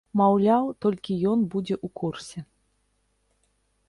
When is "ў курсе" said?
1.75-2.39